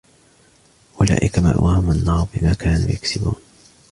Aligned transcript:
أولئك 1.01 1.39
مأواهم 1.39 1.91
النار 1.91 2.27
بما 2.33 2.53
كانوا 2.53 2.89
يكسبون 2.89 3.35